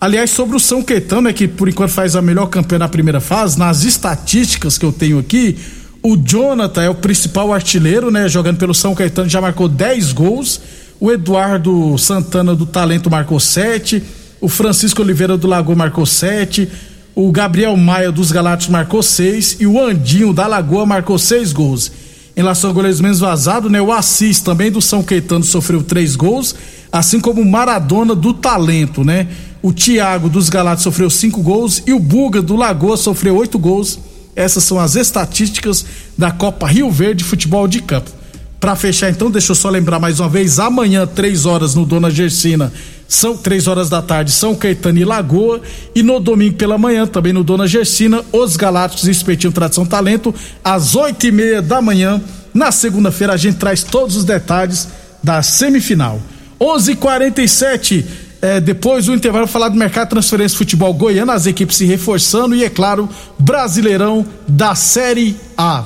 Aliás, 0.00 0.30
sobre 0.30 0.56
o 0.56 0.60
São 0.60 0.82
Caetano, 0.82 1.28
é 1.28 1.32
que 1.32 1.46
por 1.46 1.68
enquanto 1.68 1.90
faz 1.90 2.16
a 2.16 2.22
melhor 2.22 2.46
campanha 2.46 2.80
na 2.80 2.88
primeira 2.88 3.20
fase, 3.20 3.58
nas 3.58 3.84
estatísticas 3.84 4.78
que 4.78 4.84
eu 4.84 4.92
tenho 4.92 5.18
aqui, 5.18 5.58
o 6.02 6.16
Jonathan 6.16 6.82
é 6.82 6.88
o 6.88 6.94
principal 6.94 7.52
artilheiro, 7.52 8.10
né? 8.10 8.28
Jogando 8.28 8.56
pelo 8.56 8.72
São 8.74 8.94
Caetano, 8.94 9.28
já 9.28 9.40
marcou 9.40 9.68
10 9.68 10.12
gols 10.12 10.60
o 11.00 11.10
Eduardo 11.10 11.96
Santana 11.96 12.54
do 12.54 12.66
Talento 12.66 13.10
marcou 13.10 13.40
sete, 13.40 14.02
o 14.38 14.48
Francisco 14.48 15.00
Oliveira 15.00 15.36
do 15.36 15.48
Lagoa 15.48 15.74
marcou 15.74 16.04
sete, 16.04 16.68
o 17.14 17.32
Gabriel 17.32 17.74
Maia 17.76 18.12
dos 18.12 18.30
Galácticos 18.30 18.70
marcou 18.70 19.02
seis 19.02 19.56
e 19.58 19.66
o 19.66 19.80
Andinho 19.82 20.34
da 20.34 20.46
Lagoa 20.46 20.84
marcou 20.84 21.18
seis 21.18 21.52
gols. 21.54 21.90
Em 22.36 22.40
relação 22.40 22.70
ao 22.70 22.74
goleiros 22.74 23.00
menos 23.00 23.18
vazado, 23.18 23.68
né? 23.68 23.80
O 23.80 23.90
Assis 23.90 24.40
também 24.40 24.70
do 24.70 24.80
São 24.80 25.02
Caetano 25.02 25.42
sofreu 25.42 25.82
três 25.82 26.14
gols, 26.14 26.54
assim 26.92 27.18
como 27.18 27.40
o 27.40 27.50
Maradona 27.50 28.14
do 28.14 28.34
Talento, 28.34 29.02
né? 29.02 29.26
O 29.62 29.72
Thiago 29.72 30.28
dos 30.28 30.48
Galácticos 30.48 30.84
sofreu 30.84 31.10
cinco 31.10 31.42
gols 31.42 31.82
e 31.86 31.92
o 31.92 31.98
Buga 31.98 32.40
do 32.40 32.56
Lagoa 32.56 32.96
sofreu 32.96 33.36
oito 33.36 33.58
gols. 33.58 33.98
Essas 34.34 34.64
são 34.64 34.78
as 34.80 34.96
estatísticas 34.96 35.84
da 36.16 36.30
Copa 36.30 36.66
Rio 36.66 36.90
Verde 36.90 37.24
Futebol 37.24 37.68
de 37.68 37.82
Campo. 37.82 38.10
Para 38.58 38.76
fechar, 38.76 39.10
então, 39.10 39.30
deixa 39.30 39.52
eu 39.52 39.56
só 39.56 39.68
lembrar 39.70 39.98
mais 39.98 40.20
uma 40.20 40.28
vez: 40.28 40.58
amanhã, 40.58 41.06
três 41.06 41.46
horas 41.46 41.74
no 41.74 41.84
Dona 41.84 42.10
Gersina, 42.10 42.72
são 43.08 43.36
três 43.36 43.66
horas 43.66 43.88
da 43.88 44.00
tarde, 44.00 44.30
São 44.30 44.54
Caetano 44.54 44.98
e 44.98 45.04
Lagoa. 45.04 45.60
E 45.94 46.02
no 46.02 46.20
domingo 46.20 46.56
pela 46.56 46.78
manhã, 46.78 47.06
também 47.06 47.32
no 47.32 47.42
Dona 47.42 47.66
Gersina, 47.66 48.22
os 48.32 48.56
Galácticos 48.56 49.08
e 49.08 49.10
Espetinho 49.10 49.52
Tradição 49.52 49.84
Talento, 49.84 50.34
às 50.62 50.94
oito 50.94 51.26
e 51.26 51.32
meia 51.32 51.60
da 51.60 51.82
manhã. 51.82 52.20
Na 52.52 52.70
segunda-feira, 52.70 53.32
a 53.32 53.36
gente 53.36 53.56
traz 53.56 53.82
todos 53.82 54.16
os 54.16 54.24
detalhes 54.24 54.88
da 55.22 55.42
semifinal. 55.42 56.20
11:47 56.60 58.04
é, 58.42 58.60
depois 58.60 59.06
do 59.06 59.14
intervalo, 59.14 59.46
falar 59.46 59.68
do 59.68 59.76
mercado 59.76 60.06
de 60.06 60.10
transferência 60.10 60.54
de 60.54 60.58
futebol 60.58 60.92
goiano, 60.94 61.32
as 61.32 61.46
equipes 61.46 61.76
se 61.76 61.84
reforçando 61.84 62.54
e, 62.54 62.64
é 62.64 62.70
claro, 62.70 63.08
Brasileirão 63.38 64.24
da 64.48 64.74
Série 64.74 65.36
A. 65.56 65.84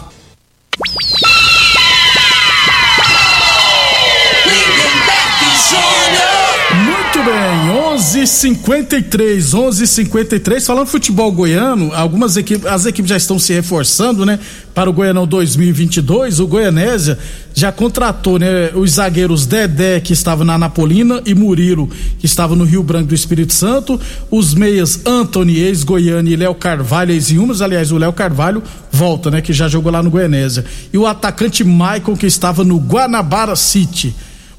bem, 7.24 7.70
11:53, 7.94 9.54
11:53. 9.54 10.66
Falando 10.66 10.88
futebol 10.88 11.30
goiano, 11.30 11.92
algumas 11.94 12.36
equipes, 12.36 12.66
as 12.66 12.86
equipes 12.86 13.08
já 13.08 13.16
estão 13.16 13.38
se 13.38 13.52
reforçando, 13.52 14.26
né? 14.26 14.40
Para 14.74 14.90
o 14.90 14.92
Goianão 14.92 15.24
2022, 15.28 16.40
o 16.40 16.46
Goianésia 16.48 17.16
já 17.54 17.70
contratou, 17.70 18.36
né? 18.36 18.72
Os 18.74 18.92
zagueiros 18.92 19.46
Dedé 19.46 20.00
que 20.00 20.12
estava 20.12 20.44
na 20.44 20.58
Napolina 20.58 21.22
e 21.24 21.36
Murilo 21.36 21.88
que 22.18 22.26
estava 22.26 22.56
no 22.56 22.64
Rio 22.64 22.82
Branco 22.82 23.06
do 23.06 23.14
Espírito 23.14 23.52
Santo, 23.52 24.00
os 24.28 24.54
meias 24.54 25.00
Anthony, 25.06 25.60
ex-Goiânia 25.60 26.32
e 26.32 26.36
Léo 26.36 26.54
Carvalho, 26.56 27.12
ex-Inhumas, 27.12 27.62
aliás, 27.62 27.92
o 27.92 27.98
Léo 27.98 28.12
Carvalho 28.12 28.60
volta, 28.90 29.30
né? 29.30 29.40
Que 29.40 29.52
já 29.52 29.68
jogou 29.68 29.92
lá 29.92 30.02
no 30.02 30.10
Goianésia. 30.10 30.64
E 30.92 30.98
o 30.98 31.06
atacante 31.06 31.62
Michael 31.62 32.16
que 32.18 32.26
estava 32.26 32.64
no 32.64 32.78
Guanabara 32.78 33.54
City. 33.54 34.12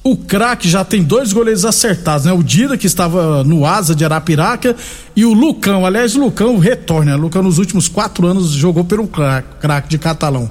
O 0.07 0.15
craque 0.15 0.69
já 0.69 0.85
tem 0.85 1.01
dois 1.01 1.33
goleiros 1.33 1.65
acertados, 1.65 2.27
né? 2.27 2.31
O 2.31 2.43
Dida, 2.43 2.77
que 2.77 2.85
estava 2.85 3.43
no 3.43 3.65
Asa 3.65 3.95
de 3.95 4.05
Arapiraca, 4.05 4.75
e 5.15 5.25
o 5.25 5.33
Lucão. 5.33 5.83
Aliás, 5.83 6.15
o 6.15 6.19
Lucão 6.19 6.59
retorna. 6.59 7.13
Né? 7.13 7.17
O 7.17 7.21
Lucão, 7.21 7.41
nos 7.41 7.57
últimos 7.57 7.87
quatro 7.87 8.27
anos, 8.27 8.51
jogou 8.51 8.85
pelo 8.85 9.07
craque 9.07 9.89
de 9.89 9.97
Catalão. 9.97 10.47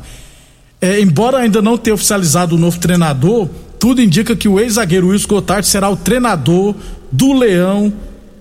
É, 0.80 1.00
embora 1.00 1.38
ainda 1.38 1.62
não 1.62 1.78
tenha 1.78 1.94
oficializado 1.94 2.56
o 2.56 2.58
novo 2.58 2.80
treinador, 2.80 3.48
tudo 3.78 4.02
indica 4.02 4.34
que 4.34 4.48
o 4.48 4.58
ex-zagueiro 4.58 5.10
Wilson 5.10 5.28
Gotard 5.28 5.64
será 5.64 5.88
o 5.88 5.96
treinador 5.96 6.74
do 7.12 7.32
Leão 7.32 7.92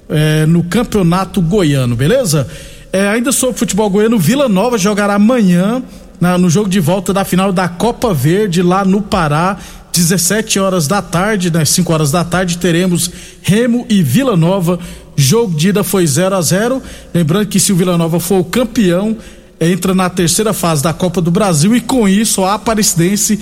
é, 0.09 0.47
no 0.47 0.63
campeonato 0.63 1.39
goiano, 1.43 1.95
beleza? 1.95 2.47
É, 2.91 3.07
ainda 3.07 3.31
sobre 3.31 3.59
futebol 3.59 3.87
goiano, 3.87 4.17
Vila 4.17 4.49
Nova 4.49 4.79
jogará 4.79 5.13
amanhã 5.13 5.83
na, 6.19 6.39
no 6.39 6.49
jogo 6.49 6.67
de 6.67 6.79
volta 6.79 7.13
da 7.13 7.23
final 7.23 7.53
da 7.53 7.69
Copa 7.69 8.13
Verde 8.15 8.63
lá 8.63 8.83
no 8.83 8.99
Pará 8.99 9.59
17 9.93 10.59
horas 10.59 10.87
da 10.87 11.01
tarde, 11.01 11.51
né? 11.51 11.63
5 11.63 11.93
horas 11.93 12.11
da 12.11 12.23
tarde, 12.23 12.57
teremos 12.57 13.11
Remo 13.41 13.85
e 13.87 14.01
Vila 14.01 14.35
Nova. 14.35 14.79
Jogo 15.15 15.55
de 15.55 15.69
ida 15.69 15.83
foi 15.83 16.07
0 16.07 16.35
a 16.35 16.41
0 16.41 16.81
Lembrando 17.13 17.45
que 17.45 17.59
se 17.59 17.71
o 17.71 17.75
Vila 17.75 17.95
Nova 17.95 18.19
for 18.19 18.39
o 18.39 18.43
campeão, 18.43 19.15
entra 19.61 19.93
na 19.93 20.09
terceira 20.09 20.51
fase 20.51 20.81
da 20.81 20.91
Copa 20.91 21.21
do 21.21 21.29
Brasil 21.29 21.75
e 21.75 21.81
com 21.81 22.09
isso 22.09 22.43
a 22.43 22.55
Aparecidense 22.55 23.39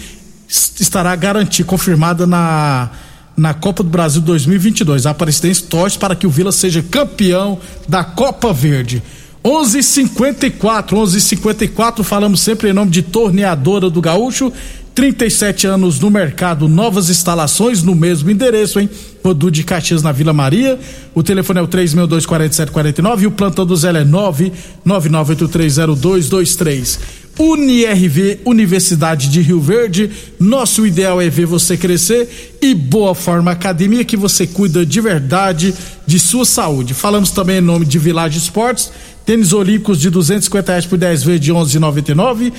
estará 0.48 1.16
garantida, 1.16 1.66
confirmada 1.68 2.28
na, 2.28 2.90
na 3.38 3.54
Copa 3.54 3.82
do 3.82 3.90
Brasil 3.90 4.22
2022. 4.22 5.06
A 5.06 5.12
Aparecidense 5.12 5.64
torce 5.64 5.98
para 5.98 6.16
que 6.16 6.28
o 6.28 6.30
Vila 6.30 6.52
seja 6.52 6.84
campeão 6.84 7.58
da 7.88 8.04
Copa 8.04 8.52
Verde. 8.52 9.02
11:54, 9.44 10.92
11:54 10.92 12.04
falamos 12.04 12.42
sempre 12.42 12.70
em 12.70 12.74
nome 12.74 12.92
de 12.92 13.02
Torneadora 13.02 13.90
do 13.90 14.02
Gaúcho 14.02 14.54
37 14.94 15.68
anos 15.68 16.00
no 16.00 16.10
mercado, 16.10 16.68
novas 16.68 17.10
instalações 17.10 17.82
no 17.82 17.96
mesmo 17.96 18.30
endereço, 18.30 18.80
hein? 18.80 18.90
Rodu 19.24 19.50
de 19.50 19.64
Caxias 19.64 20.04
na 20.04 20.12
Vila 20.12 20.34
Maria. 20.34 20.78
O 21.16 21.24
telefone 21.24 21.60
é 21.60 21.62
o 21.62 21.68
3624749 21.68 23.22
e 23.22 23.28
o 23.28 23.32
plantão 23.32 23.66
do 23.66 23.76
Zé 23.76 23.90
é 23.90 24.06
999830223. 24.86 27.00
UniRV, 27.40 28.42
Universidade 28.46 29.30
de 29.30 29.42
Rio 29.42 29.62
Verde. 29.62 30.12
Nosso 30.40 30.86
ideal 30.86 31.22
é 31.22 31.30
ver 31.30 31.46
você 31.46 31.78
crescer 31.78 32.58
e 32.62 32.76
Boa 32.76 33.16
Forma 33.16 33.52
Academia, 33.52 34.04
que 34.04 34.18
você 34.18 34.46
cuida 34.46 34.86
de 34.86 35.00
verdade 35.00 35.74
de 36.06 36.20
sua 36.20 36.46
saúde. 36.46 36.94
Falamos 36.94 37.32
também 37.32 37.58
em 37.58 37.62
nome 37.62 37.86
de 37.86 37.98
Village 37.98 38.38
Esportes, 38.38 38.92
tênis 39.26 39.54
olímpicos 39.54 40.00
de 40.00 40.10
250 40.10 40.72
reais 40.72 40.86
por 40.86 40.98
10 40.98 41.24
vezes 41.24 41.42
de 41.42 41.54
11,99, 41.54 42.52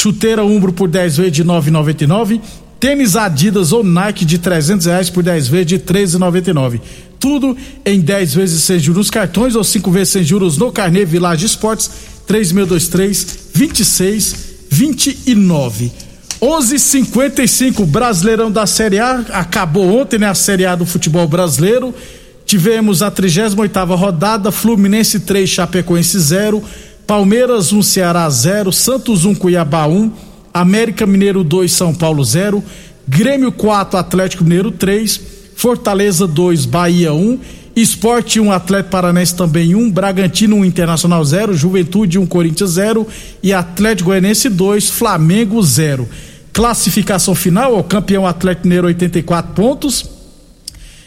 chuteira 0.00 0.42
Umbro 0.42 0.72
por 0.72 0.88
10 0.88 1.18
vezes 1.18 1.32
de 1.32 1.44
9,99, 1.44 2.40
tênis 2.78 3.16
Adidas 3.16 3.70
ou 3.70 3.84
Nike 3.84 4.24
de 4.24 4.38
300 4.38 4.86
reais 4.86 5.10
por 5.10 5.22
10 5.22 5.48
vezes 5.48 5.66
de 5.66 5.78
13,99. 5.78 6.80
Tudo 7.18 7.54
em 7.84 8.00
10 8.00 8.34
vezes 8.34 8.62
sem 8.62 8.78
juros 8.78 9.10
cartões 9.10 9.54
ou 9.54 9.62
5 9.62 9.90
vezes 9.90 10.08
sem 10.08 10.24
juros 10.24 10.56
no 10.56 10.72
Carnê 10.72 11.04
Village 11.04 11.44
Esportes 11.44 11.90
3623 12.26 13.50
2629. 13.52 15.92
11:55 16.40 17.84
Brasileirão 17.84 18.50
da 18.50 18.66
Série 18.66 18.98
A 18.98 19.22
acabou 19.34 20.00
ontem, 20.00 20.18
né, 20.18 20.28
a 20.28 20.34
Série 20.34 20.64
A 20.64 20.74
do 20.74 20.86
futebol 20.86 21.28
brasileiro. 21.28 21.94
Tivemos 22.46 23.02
a 23.02 23.10
38ª 23.10 23.94
rodada, 23.94 24.50
Fluminense 24.50 25.20
3, 25.20 25.46
Chapecoense 25.48 26.18
0, 26.18 26.64
Palmeiras 27.10 27.72
1, 27.72 27.82
Ceará 27.82 28.30
0, 28.30 28.72
Santos 28.72 29.24
1, 29.24 29.34
Cuiabá 29.34 29.84
1, 29.84 30.12
América 30.54 31.04
Mineiro 31.04 31.42
2, 31.42 31.72
São 31.72 31.92
Paulo 31.92 32.24
0, 32.24 32.62
Grêmio 33.08 33.50
4, 33.50 33.98
Atlético 33.98 34.44
Mineiro 34.44 34.70
3, 34.70 35.20
Fortaleza 35.56 36.24
2, 36.24 36.66
Bahia 36.66 37.12
1 37.12 37.40
Esporte 37.74 38.38
1, 38.38 38.44
um, 38.44 38.52
Atlético 38.52 38.90
Paranense 38.90 39.34
também 39.34 39.74
1, 39.74 39.78
um, 39.80 39.90
Bragantino 39.90 40.54
1, 40.54 40.60
um, 40.60 40.64
Internacional 40.64 41.24
0, 41.24 41.52
Juventude 41.52 42.16
1, 42.16 42.22
um, 42.22 42.26
Corinthians 42.26 42.70
0 42.70 43.04
e 43.42 43.52
Atlético 43.52 44.10
Goianense 44.10 44.48
2, 44.48 44.88
Flamengo 44.88 45.60
0. 45.60 46.08
Classificação 46.52 47.34
final, 47.34 47.76
o 47.76 47.82
campeão 47.82 48.24
Atlético 48.24 48.68
Mineiro 48.68 48.86
84 48.86 49.52
pontos. 49.52 50.08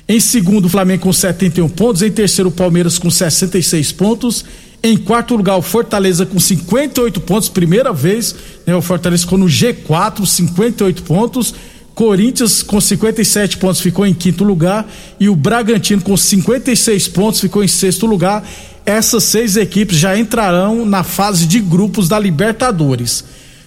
Em 0.06 0.20
segundo, 0.20 0.68
Flamengo 0.68 1.04
com 1.04 1.14
71 1.14 1.70
pontos. 1.70 2.02
Em 2.02 2.12
terceiro, 2.12 2.52
Palmeiras 2.52 3.00
com 3.00 3.10
66 3.10 3.94
pontos. 3.94 4.44
Em 4.86 4.98
quarto 4.98 5.38
lugar, 5.38 5.56
o 5.56 5.62
Fortaleza 5.62 6.26
com 6.26 6.38
58 6.38 7.22
pontos. 7.22 7.48
Primeira 7.48 7.94
vez, 7.94 8.36
né, 8.68 8.76
o 8.76 8.82
Fortaleza 8.82 9.24
ficou 9.24 9.38
no 9.38 9.46
G4, 9.46 10.26
58 10.26 11.04
pontos. 11.04 11.56
Corinthians 11.96 12.62
com 12.62 12.82
57 12.82 13.58
pontos 13.58 13.80
ficou 13.80 14.06
em 14.06 14.14
quinto 14.14 14.44
lugar 14.44 14.86
e 15.20 15.30
o 15.30 15.36
Bragantino 15.36 16.02
com 16.02 16.18
56 16.18 17.08
pontos 17.08 17.40
ficou 17.40 17.64
em 17.64 17.68
sexto 17.68 18.06
lugar. 18.06 18.44
Essas 18.86 19.24
seis 19.24 19.56
equipes 19.56 19.98
já 19.98 20.18
entrarão 20.18 20.86
na 20.86 21.04
fase 21.04 21.46
de 21.46 21.62
grupos 21.62 22.10
da 22.10 22.20
Libertadores. 22.20 23.24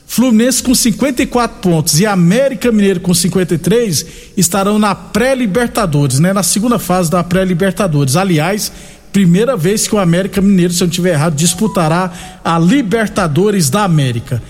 Fluminense 0.09 0.63
com 0.63 0.75
54 0.75 1.59
pontos 1.61 1.99
e 1.99 2.07
América 2.07 2.71
Mineiro 2.71 3.01
com 3.01 3.13
53 3.13 4.07
estarão 4.37 4.79
na 4.79 4.95
pré-Libertadores, 4.95 6.21
né? 6.21 6.33
Na 6.33 6.45
segunda 6.45 6.79
fase 6.79 7.11
da 7.11 7.25
pré-Libertadores. 7.25 8.15
Aliás, 8.15 8.71
primeira 9.17 9.57
vez 9.57 9.89
que 9.89 9.95
o 9.95 9.99
América 9.99 10.43
Mineiro, 10.43 10.75
se 10.75 10.83
eu 10.83 10.87
não 10.87 10.91
estiver 10.91 11.15
errado, 11.15 11.35
disputará 11.35 12.13
a 12.45 12.59
Libertadores 12.59 13.71
da 13.71 13.83
América. 13.83 14.43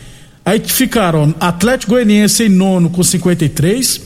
Aí 0.45 0.59
ficaram 0.59 1.33
Atlético 1.39 1.93
Goianiense 1.93 2.43
em 2.43 2.49
nono 2.49 2.91
com 2.91 3.01
53, 3.01 4.01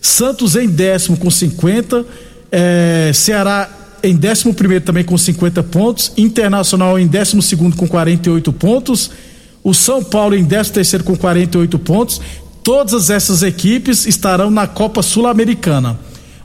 Santos 0.00 0.54
em 0.54 0.68
décimo 0.68 1.16
com 1.16 1.28
50, 1.28 2.06
é, 2.52 3.10
Ceará 3.12 3.68
em 4.04 4.14
décimo 4.14 4.54
primeiro 4.54 4.84
também 4.84 5.02
com 5.02 5.18
50 5.18 5.64
pontos, 5.64 6.12
Internacional 6.16 6.96
em 6.96 7.08
décimo 7.08 7.42
segundo 7.42 7.74
com 7.74 7.88
48 7.88 8.52
pontos, 8.52 9.10
o 9.64 9.74
São 9.74 10.00
Paulo 10.00 10.36
em 10.36 10.44
décimo 10.44 10.74
terceiro 10.74 11.02
com 11.02 11.16
48 11.16 11.76
pontos. 11.80 12.20
Todas 12.62 13.10
essas 13.10 13.42
equipes 13.42 14.06
estarão 14.06 14.48
na 14.48 14.68
Copa 14.68 15.02
Sul-Americana. 15.02 15.98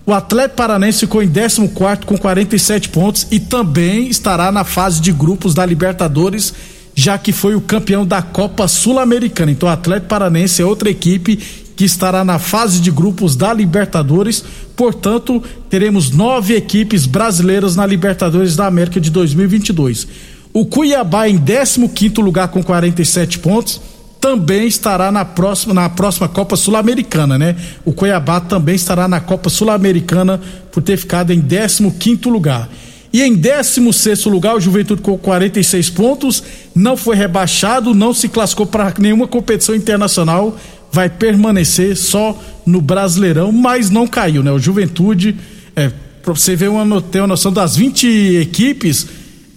O 0.09 0.13
Atlético 0.15 0.55
Paranense 0.55 1.01
ficou 1.01 1.21
em 1.21 1.29
14 1.29 1.69
com 2.03 2.17
47 2.17 2.89
pontos 2.89 3.27
e 3.29 3.39
também 3.39 4.07
estará 4.07 4.51
na 4.51 4.63
fase 4.63 4.99
de 4.99 5.11
grupos 5.11 5.53
da 5.53 5.63
Libertadores 5.63 6.51
já 6.95 7.15
que 7.15 7.31
foi 7.31 7.53
o 7.53 7.61
campeão 7.61 8.03
da 8.03 8.19
Copa 8.19 8.67
Sul-Americana. 8.67 9.51
Então, 9.51 9.69
o 9.69 9.71
Atlético 9.71 10.07
Paranense 10.07 10.63
é 10.63 10.65
outra 10.65 10.89
equipe 10.89 11.35
que 11.75 11.85
estará 11.85 12.23
na 12.25 12.39
fase 12.39 12.79
de 12.79 12.89
grupos 12.89 13.35
da 13.35 13.53
Libertadores. 13.53 14.43
Portanto, 14.75 15.43
teremos 15.69 16.09
nove 16.09 16.55
equipes 16.55 17.05
brasileiras 17.05 17.75
na 17.75 17.85
Libertadores 17.85 18.55
da 18.55 18.65
América 18.65 18.99
de 18.99 19.11
2022. 19.11 20.07
O 20.51 20.65
Cuiabá 20.65 21.29
em 21.29 21.37
15 21.37 22.19
lugar 22.19 22.47
com 22.47 22.63
47 22.63 23.37
pontos 23.37 23.79
também 24.19 24.67
estará 24.67 25.11
na 25.11 25.23
próxima, 25.23 25.73
na 25.73 25.89
próxima 25.89 26.27
Copa 26.27 26.55
Sul-Americana, 26.55 27.37
né? 27.37 27.55
O 27.85 27.93
Cuiabá 27.93 28.39
também 28.39 28.75
estará 28.75 29.07
na 29.07 29.19
Copa 29.19 29.49
Sul-Americana 29.49 30.39
por 30.71 30.83
ter 30.83 30.97
ficado 30.97 31.31
em 31.31 31.41
15 31.41 32.29
lugar. 32.29 32.69
E 33.11 33.23
em 33.23 33.33
16 33.33 34.25
lugar, 34.25 34.55
o 34.55 34.61
Juventude 34.61 35.01
com 35.01 35.17
46 35.17 35.89
pontos, 35.89 36.43
não 36.75 36.95
foi 36.95 37.15
rebaixado, 37.15 37.95
não 37.95 38.13
se 38.13 38.29
classificou 38.29 38.67
para 38.67 38.93
nenhuma 38.99 39.27
competição 39.27 39.73
internacional, 39.73 40.55
vai 40.91 41.09
permanecer 41.09 41.95
só 41.95 42.37
no 42.65 42.81
Brasileirão, 42.81 43.51
mas 43.51 43.89
não 43.89 44.05
caiu, 44.05 44.43
né? 44.43 44.51
O 44.51 44.59
Juventude, 44.59 45.35
é, 45.75 45.91
você 46.23 46.55
ver 46.55 46.69
uma, 46.69 47.01
ter 47.01 47.19
uma 47.19 47.27
noção 47.27 47.51
das 47.51 47.75
20 47.75 48.05
equipes, 48.41 49.07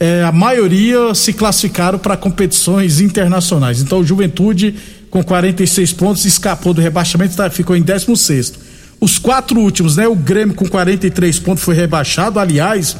é, 0.03 0.25
a 0.25 0.33
maioria 0.33 1.15
se 1.15 1.33
classificaram 1.33 1.97
para 1.97 2.17
competições 2.17 3.01
internacionais. 3.01 3.81
Então 3.81 4.01
o 4.01 4.05
Juventude, 4.05 4.75
com 5.09 5.23
46 5.23 5.93
pontos, 5.93 6.25
escapou 6.25 6.75
do 6.75 6.81
rebaixamento, 6.81 7.37
tá, 7.37 7.49
ficou 7.49 7.77
em 7.77 7.83
16. 7.83 8.55
Os 9.01 9.17
quatro 9.17 9.61
últimos, 9.61 9.97
né? 9.97 10.09
O 10.09 10.17
Grêmio 10.17 10.57
com 10.57 10.69
43 10.69 11.39
pontos 11.39 11.63
foi 11.63 11.77
rebaixado, 11.77 12.41
aliás 12.41 12.97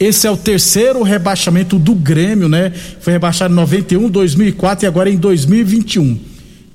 esse 0.00 0.26
é 0.26 0.30
o 0.30 0.36
terceiro 0.36 1.02
rebaixamento 1.02 1.78
do 1.78 1.94
Grêmio, 1.94 2.48
né? 2.48 2.72
Foi 3.00 3.12
rebaixado 3.12 3.52
em 3.52 3.56
91, 3.56 4.08
2004 4.08 4.86
e 4.86 4.88
agora 4.88 5.10
em 5.10 5.16
2021. 5.18 6.18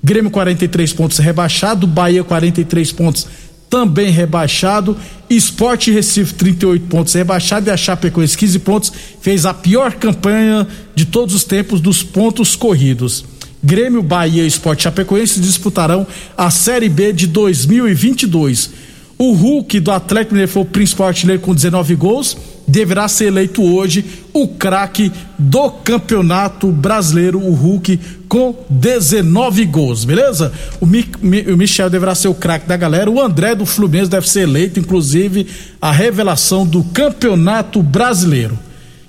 Grêmio 0.02 0.30
43 0.30 0.92
pontos 0.92 1.18
rebaixado, 1.18 1.88
Bahia 1.88 2.22
43 2.22 2.92
pontos 2.92 3.26
também 3.72 4.10
rebaixado, 4.10 4.94
Esporte 5.30 5.90
Recife 5.90 6.34
38 6.34 6.84
pontos 6.88 7.14
rebaixado 7.14 7.70
e 7.70 7.72
a 7.72 7.76
Chapecoense 7.76 8.36
15 8.36 8.58
pontos 8.58 8.92
fez 9.22 9.46
a 9.46 9.54
pior 9.54 9.94
campanha 9.94 10.68
de 10.94 11.06
todos 11.06 11.34
os 11.34 11.42
tempos 11.42 11.80
dos 11.80 12.02
pontos 12.02 12.54
corridos. 12.54 13.24
Grêmio, 13.64 14.02
Bahia 14.02 14.42
e 14.42 14.46
Esporte 14.46 14.82
Chapecoense 14.82 15.40
disputarão 15.40 16.06
a 16.36 16.50
Série 16.50 16.90
B 16.90 17.14
de 17.14 17.26
2022. 17.26 18.72
O 19.16 19.32
Hulk 19.32 19.80
do 19.80 19.90
Atlético 19.90 20.34
Mineiro 20.34 20.52
foi 20.52 20.62
o 20.62 20.66
principal 20.66 21.08
artilheiro 21.08 21.40
com 21.40 21.54
19 21.54 21.94
gols 21.94 22.36
deverá 22.72 23.06
ser 23.06 23.26
eleito 23.26 23.62
hoje 23.62 24.02
o 24.32 24.48
craque 24.48 25.12
do 25.38 25.70
Campeonato 25.70 26.68
Brasileiro, 26.68 27.38
o 27.38 27.52
Hulk, 27.52 28.00
com 28.26 28.64
19 28.70 29.66
gols, 29.66 30.06
beleza? 30.06 30.50
O, 30.80 30.86
Mi, 30.86 31.06
o 31.52 31.56
Michel 31.58 31.90
deverá 31.90 32.14
ser 32.14 32.28
o 32.28 32.34
craque 32.34 32.66
da 32.66 32.74
galera, 32.74 33.10
o 33.10 33.20
André 33.20 33.54
do 33.54 33.66
Fluminense 33.66 34.10
deve 34.10 34.26
ser 34.26 34.44
eleito, 34.44 34.80
inclusive, 34.80 35.46
a 35.82 35.92
revelação 35.92 36.66
do 36.66 36.82
Campeonato 36.82 37.82
Brasileiro. 37.82 38.58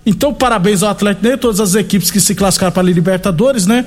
Então, 0.06 0.34
parabéns 0.34 0.84
ao 0.84 0.90
Atlético 0.90 1.26
e 1.26 1.38
todas 1.38 1.62
as 1.62 1.74
equipes 1.74 2.12
que 2.12 2.20
se 2.20 2.36
classificaram 2.36 2.74
para 2.74 2.84
a 2.84 2.86
Libertadores, 2.86 3.66
né? 3.66 3.86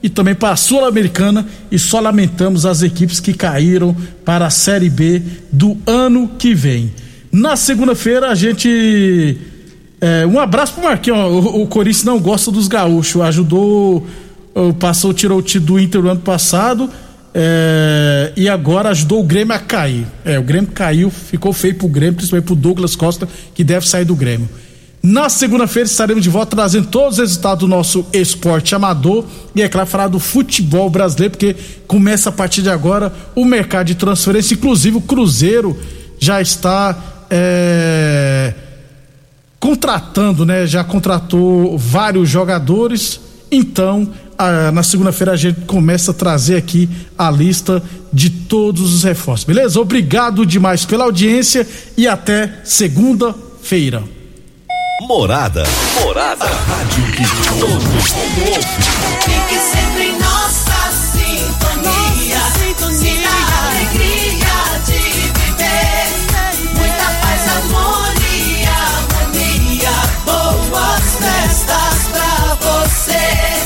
E 0.00 0.08
também 0.08 0.36
para 0.36 0.52
a 0.52 0.56
Sul-Americana, 0.56 1.44
e 1.68 1.80
só 1.80 1.98
lamentamos 1.98 2.64
as 2.64 2.80
equipes 2.80 3.18
que 3.18 3.34
caíram 3.34 3.96
para 4.24 4.46
a 4.46 4.50
Série 4.50 4.88
B 4.88 5.20
do 5.50 5.76
ano 5.84 6.30
que 6.38 6.54
vem. 6.54 6.92
Na 7.32 7.56
segunda-feira 7.56 8.30
a 8.30 8.34
gente. 8.34 9.38
É, 10.00 10.26
um 10.26 10.38
abraço 10.38 10.74
pro 10.74 10.84
Marquinhos. 10.84 11.18
O, 11.18 11.62
o 11.62 11.66
Corinthians 11.66 12.04
não 12.04 12.18
gosta 12.18 12.50
dos 12.50 12.68
gaúchos. 12.68 13.20
Ajudou. 13.22 14.06
Passou, 14.78 15.12
tirou 15.12 15.38
o 15.38 15.42
time 15.42 15.64
do 15.64 15.78
Inter 15.78 16.02
no 16.02 16.10
ano 16.10 16.20
passado. 16.20 16.88
É, 17.38 18.32
e 18.34 18.48
agora 18.48 18.88
ajudou 18.88 19.20
o 19.20 19.22
Grêmio 19.22 19.54
a 19.54 19.58
cair. 19.58 20.06
É, 20.24 20.38
o 20.38 20.42
Grêmio 20.42 20.70
caiu, 20.72 21.10
ficou 21.10 21.52
feio 21.52 21.74
pro 21.74 21.86
Grêmio, 21.86 22.14
principalmente 22.14 22.46
pro 22.46 22.56
Douglas 22.56 22.96
Costa, 22.96 23.28
que 23.54 23.62
deve 23.62 23.86
sair 23.86 24.06
do 24.06 24.16
Grêmio. 24.16 24.48
Na 25.02 25.28
segunda-feira 25.28 25.86
estaremos 25.86 26.22
de 26.22 26.30
volta 26.30 26.56
trazendo 26.56 26.88
todos 26.88 27.12
os 27.12 27.18
resultados 27.18 27.60
do 27.60 27.68
nosso 27.68 28.06
esporte 28.12 28.74
amador 28.74 29.26
e 29.54 29.60
é 29.60 29.68
claro 29.68 29.86
falar 29.86 30.08
do 30.08 30.18
futebol 30.18 30.88
brasileiro, 30.88 31.32
porque 31.32 31.54
começa 31.86 32.30
a 32.30 32.32
partir 32.32 32.62
de 32.62 32.70
agora 32.70 33.14
o 33.34 33.44
mercado 33.44 33.86
de 33.86 33.94
transferência, 33.94 34.54
inclusive 34.54 34.96
o 34.96 35.00
Cruzeiro 35.02 35.78
já 36.18 36.40
está 36.40 36.96
é, 37.30 38.54
contratando, 39.58 40.44
né? 40.44 40.66
Já 40.66 40.84
contratou 40.84 41.76
vários 41.76 42.28
jogadores. 42.28 43.20
Então, 43.50 44.12
a, 44.38 44.70
na 44.72 44.82
segunda-feira 44.82 45.32
a 45.32 45.36
gente 45.36 45.62
começa 45.62 46.10
a 46.10 46.14
trazer 46.14 46.56
aqui 46.56 46.88
a 47.16 47.30
lista 47.30 47.82
de 48.12 48.30
todos 48.30 48.94
os 48.94 49.04
reforços, 49.04 49.44
beleza? 49.44 49.80
Obrigado 49.80 50.46
demais 50.46 50.84
pela 50.84 51.04
audiência 51.04 51.66
e 51.96 52.06
até 52.06 52.60
segunda-feira. 52.64 54.02
Morada. 55.02 55.64
Morada. 56.02 56.44
A 56.44 56.48
rádio 56.48 57.04
que 57.12 57.22
todo 57.48 57.68
mundo 57.68 57.86
ouve. 58.48 58.66
Fique 59.24 59.58
sempre 59.58 60.04
em 60.08 60.18
nossa 60.18 60.90
sintonia. 61.12 62.05
Harmonia, 67.66 68.70
harmonia, 68.70 69.90
boas 70.24 71.16
festas 71.16 72.08
pra 72.12 72.54
você. 72.60 73.65